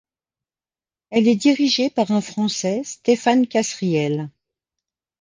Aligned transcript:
Elle 1.11 1.27
est 1.27 1.35
dirigée 1.35 1.91
par 1.91 2.09
un 2.09 2.21
Français, 2.21 2.81
Stéphane 2.83 3.45
Kasriel. 3.45 4.31